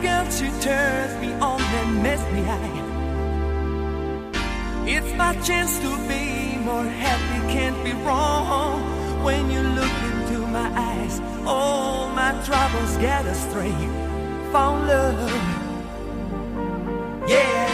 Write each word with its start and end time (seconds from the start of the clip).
Girl, 0.00 0.24
she 0.30 0.48
turns 0.60 1.14
me 1.20 1.32
on 1.34 1.60
and 1.60 2.02
makes 2.02 2.24
me 2.32 2.42
high. 2.42 2.82
It's 4.86 5.12
my 5.16 5.34
chance 5.42 5.78
to 5.80 5.90
be 6.08 6.58
more 6.58 6.84
happy, 6.84 7.52
can't 7.52 7.84
be 7.84 7.92
wrong. 8.04 8.82
When 9.24 9.50
you 9.50 9.60
look 9.60 9.96
into 10.10 10.46
my 10.46 10.68
eyes, 10.74 11.20
all 11.46 12.08
my 12.10 12.32
troubles 12.44 12.96
get 12.96 13.24
astray. 13.26 13.72
Found 14.52 14.88
love. 14.88 15.30
Yeah. 17.28 17.71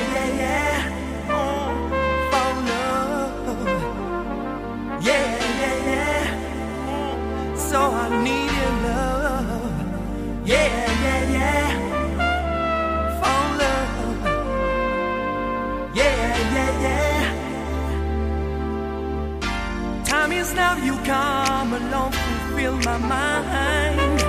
Now 20.58 20.76
you 20.76 20.94
come 21.04 21.72
along, 21.72 22.12
fulfill 22.12 22.76
my 22.90 22.98
mind. 22.98 24.20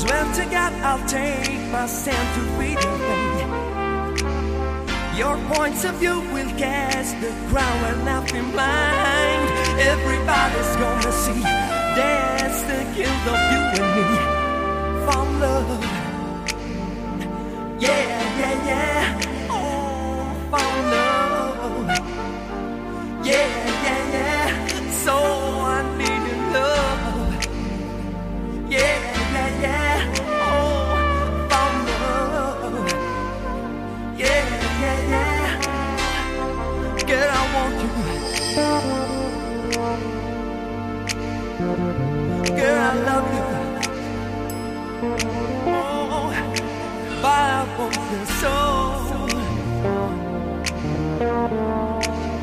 Swear 0.00 0.24
to 0.38 0.44
God, 0.54 0.72
I'll 0.88 1.06
take 1.08 1.60
my 1.70 1.86
stand 1.86 2.26
to 2.36 2.42
read 2.58 2.78
your 5.20 5.36
points 5.54 5.84
of 5.84 5.96
view 5.96 6.18
will 6.32 6.50
cast 6.56 7.20
the 7.20 7.30
ground 7.50 7.80
and 7.90 8.08
I'll 8.08 8.24
be. 8.24 8.40
Everybody's 9.92 10.72
gonna 10.76 11.12
see 11.12 11.42
that's 11.96 12.62
the 12.70 12.80
guilt 12.96 13.24
of 13.32 13.40
you 13.52 13.62
and 13.78 13.88
me. 13.96 14.04
Found 15.06 15.32
love. 15.40 15.84
Yeah, 17.78 18.04
yeah, 18.40 18.56
yeah. 18.70 19.20
Oh, 19.50 20.24
found 20.50 20.82
love. 20.94 21.88
Yeah. 23.26 23.69
Oh. 47.82 47.88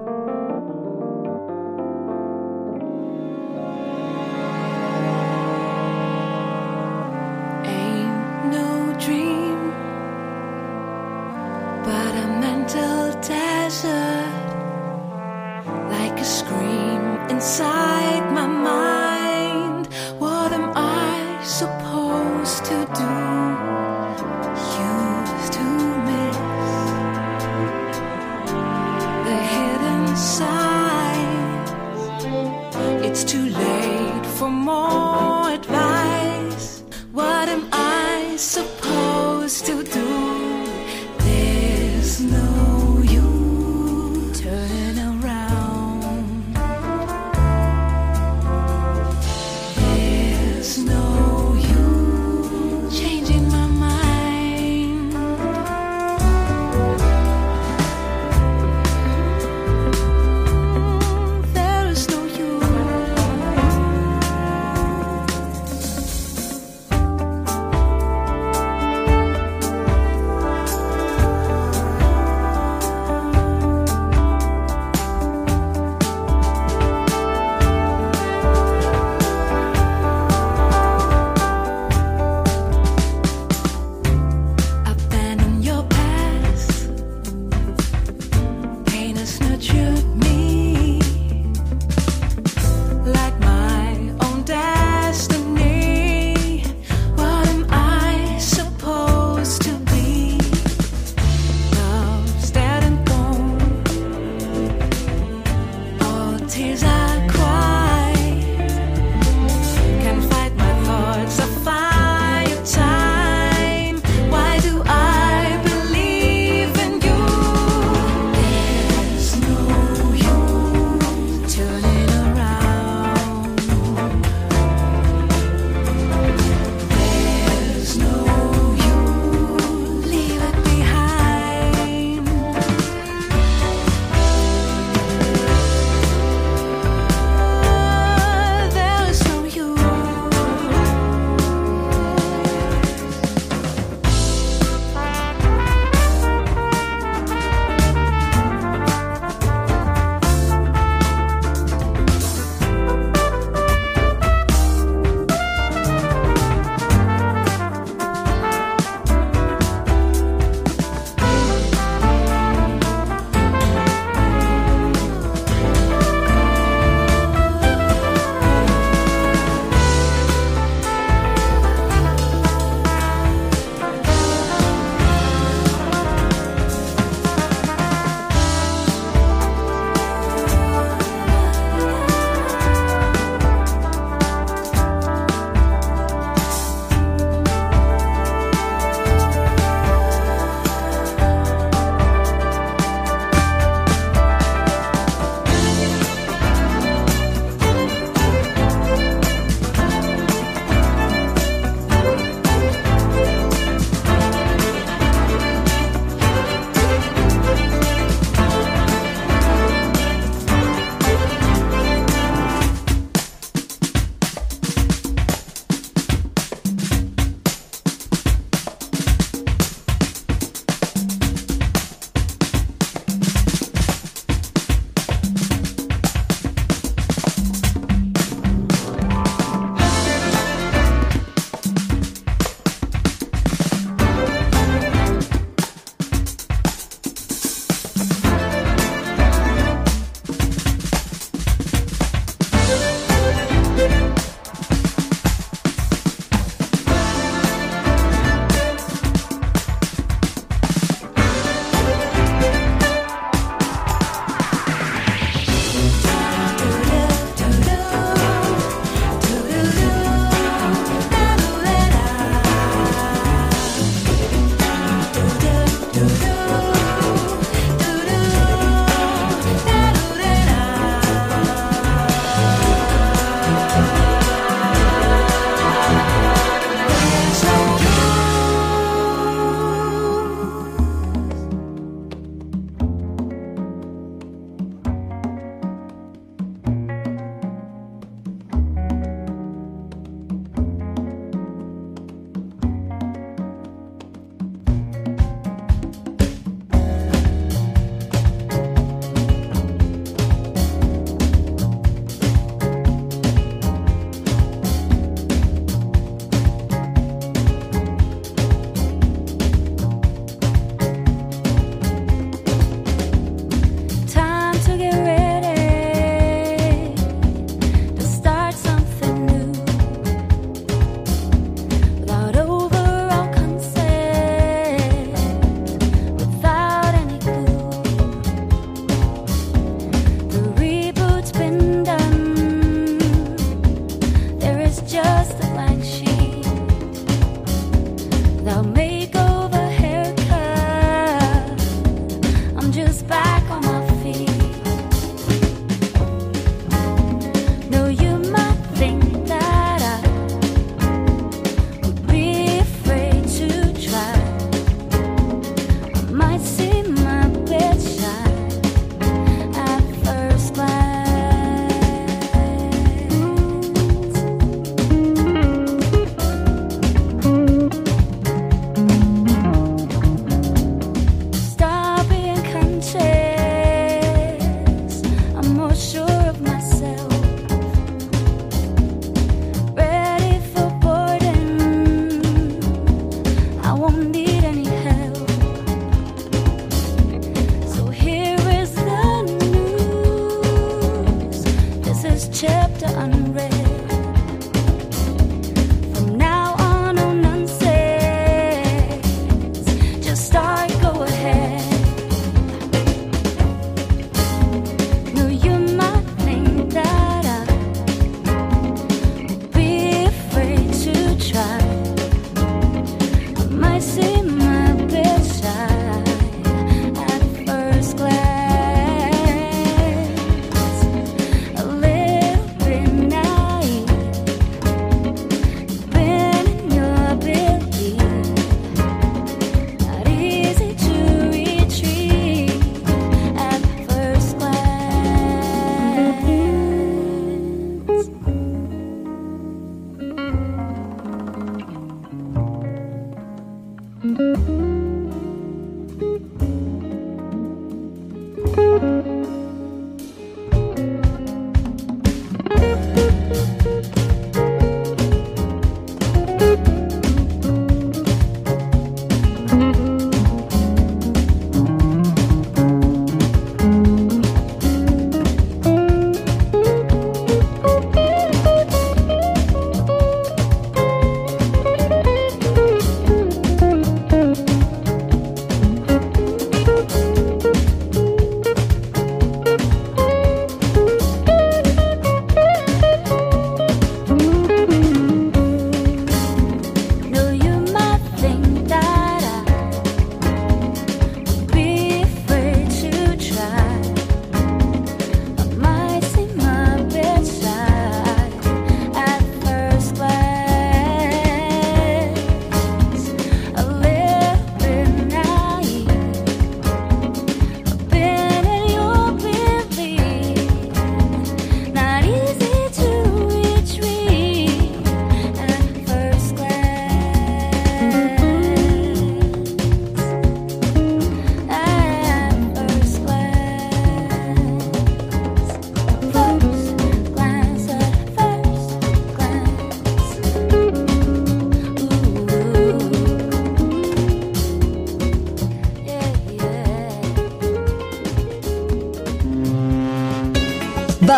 unreal. 392.93 393.30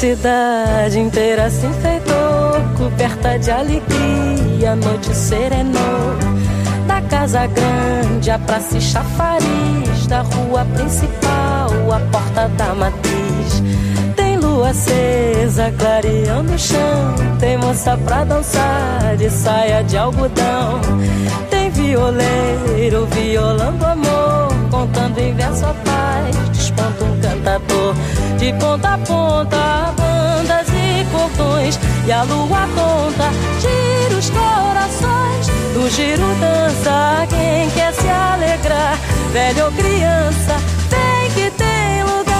Cidade 0.00 0.98
inteira 0.98 1.50
se 1.50 1.66
enfeitou, 1.66 2.54
coberta 2.78 3.38
de 3.38 3.50
alegria, 3.50 4.72
a 4.72 4.76
noite 4.76 5.14
serenou. 5.14 6.16
Da 6.86 7.02
casa 7.02 7.46
grande, 7.46 8.30
a 8.30 8.38
praça 8.38 8.80
chafariz, 8.80 10.06
da 10.08 10.22
rua 10.22 10.64
principal, 10.72 11.92
a 11.94 12.00
porta 12.10 12.48
da 12.48 12.74
matriz. 12.74 13.62
Tem 14.16 14.38
lua 14.38 14.70
acesa, 14.70 15.70
clareando 15.78 16.54
o 16.54 16.58
chão. 16.58 17.14
Tem 17.38 17.58
moça 17.58 17.94
pra 17.98 18.24
dançar 18.24 19.18
de 19.18 19.28
saia 19.28 19.84
de 19.84 19.98
algodão. 19.98 20.80
Tem 21.50 21.68
violeiro 21.68 23.06
violando 23.10 23.84
amor, 23.84 24.48
contando 24.70 25.18
em 25.18 25.34
verso 25.34 25.66
a 25.66 25.74
paz. 26.80 26.94
Desponta 27.00 27.04
um 27.04 27.20
cantador 27.20 27.94
de 28.38 28.52
ponta 28.54 28.94
a 28.94 28.98
ponta, 28.98 29.94
bandas 29.96 30.68
e 30.68 31.04
cordões. 31.10 31.78
E 32.06 32.12
a 32.12 32.22
lua 32.22 32.68
conta, 32.74 33.30
gira 33.60 34.18
os 34.18 34.30
corações. 34.30 35.46
Do 35.74 35.88
giro 35.90 36.26
dança 36.40 37.26
quem 37.28 37.70
quer 37.70 37.92
se 37.92 38.08
alegrar, 38.08 38.98
velho 39.32 39.66
ou 39.66 39.72
criança, 39.72 40.56
vem 40.88 41.30
que 41.34 41.50
tem 41.56 42.02
lugar. 42.02 42.30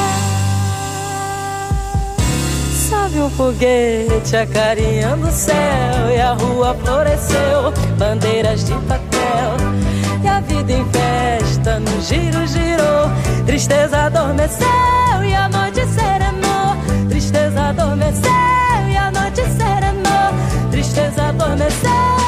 Sobe 2.88 3.20
um 3.20 3.30
foguete 3.30 4.36
acarinhando 4.36 5.28
o 5.28 5.32
céu 5.32 6.11
e 6.14 6.20
a 6.20 6.32
rua 6.32 6.76
floresceu, 6.82 7.72
bandeiras 7.99 8.64
de 8.64 8.72
papel. 8.72 9.89
A 10.37 10.41
vida 10.41 10.72
em 10.72 10.85
festa 10.91 11.81
no 11.81 12.01
giro 12.01 12.47
girou, 12.47 13.11
tristeza 13.47 14.07
adormeceu 14.07 15.24
e 15.24 15.35
a 15.35 15.49
noite 15.49 15.85
serenou. 15.87 17.09
Tristeza 17.09 17.61
adormeceu 17.61 18.31
e 18.89 18.97
a 18.97 19.11
noite 19.11 19.43
serenou. 19.43 20.70
Tristeza 20.70 21.28
adormeceu 21.28 22.20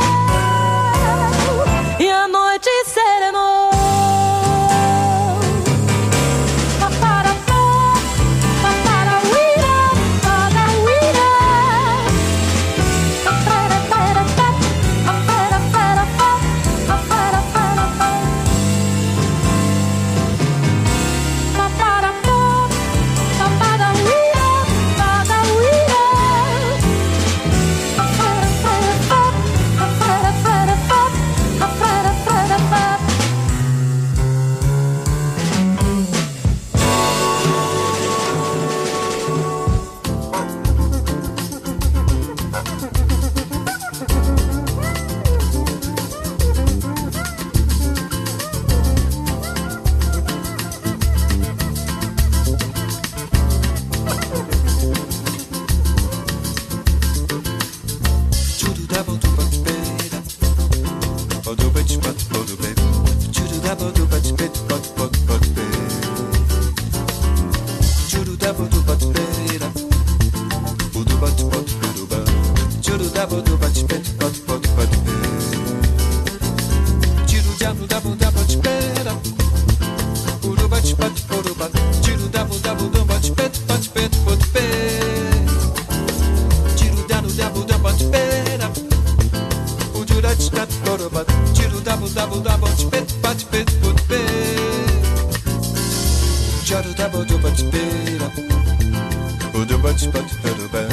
double 97.02 97.24
do 97.24 97.36
but 97.38 97.58
bit 97.72 98.22
up. 98.22 98.34
Do 98.36 99.76
but 99.82 100.00
but 100.14 100.28
bit 100.42 100.60
up. 100.72 100.92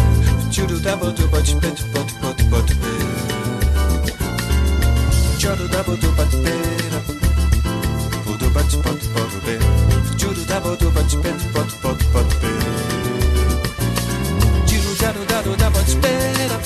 Chudu 0.49 0.81
double 0.81 1.11
do 1.11 1.27
but 1.27 1.45
bit 1.61 1.85
but 1.93 2.09
but 2.19 2.39
but 2.49 2.67
bit. 2.81 3.05
Chudu 5.37 5.65
double 5.71 5.97
do 5.97 6.09
but 6.17 6.31
bit 6.43 6.93
up. 6.97 7.05
Do 8.39 8.47
but 8.55 8.71
but 8.83 9.01
but 9.13 9.33
bit. 9.45 9.61
Chudu 10.19 10.47
double 10.47 10.75
do 10.77 10.89
but 10.89 11.11
bit 11.21 11.41
but 11.53 11.69
but 11.83 12.01
but 12.11 12.29
bit. 12.41 12.57
Chudu 14.65 14.91
double 15.01 15.25
double 15.27 15.55
double 15.61 15.85
bit 16.01 16.51
up. 16.51 16.63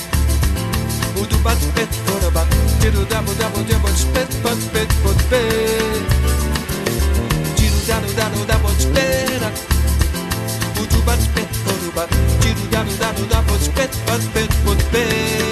Do 1.30 1.38
but 1.44 1.62
bit 1.76 1.94
but 2.06 2.34
but. 2.34 2.48
Chudu 2.80 3.04
double 3.10 3.34
double 3.36 3.64
double 3.66 3.94
bit 4.14 4.30
but 4.42 4.60
bit 4.74 4.92
but 5.04 5.30
bit. 5.30 5.63
Rubat 10.94 11.20
spit, 11.22 11.50
rubat, 11.86 12.10
chiru 12.42 12.68
da 12.72 12.84
da 13.00 13.12
da 13.30 13.42
da, 13.60 13.92
spit, 14.22 14.52
spit, 14.54 14.82
spit. 14.82 15.43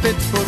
spit 0.00 0.14
for 0.30 0.47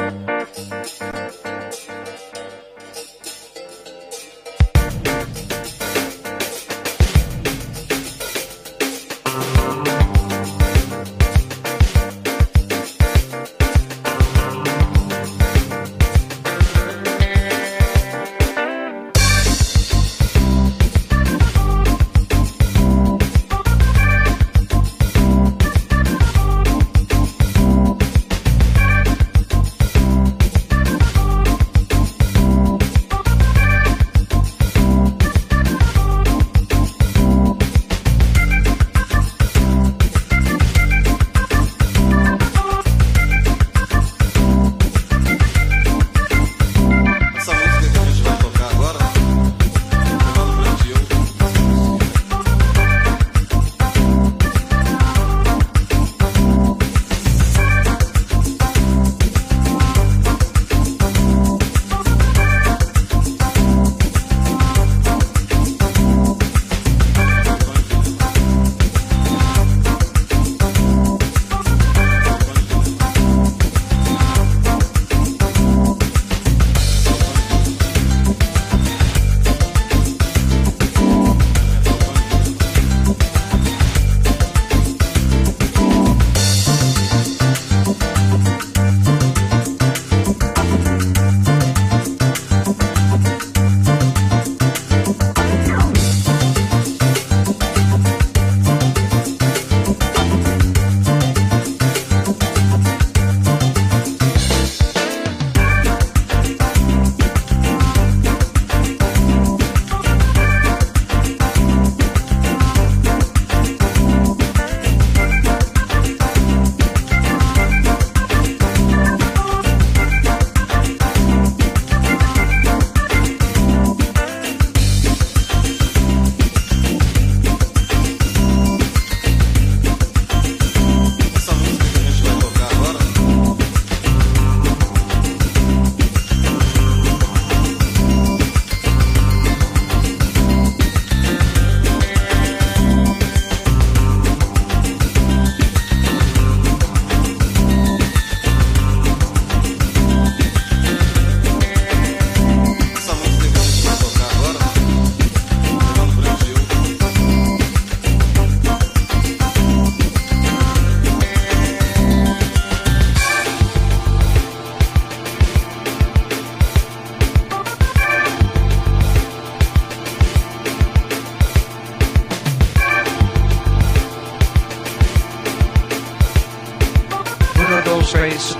Dos, 178.11 178.19
tres. 178.19 178.57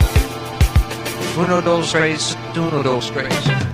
Uno, 1.38 1.62
dos, 1.62 1.91
tres. 1.91 2.38
Uno, 2.56 2.84
dos, 2.84 3.12
tres. 3.12 3.71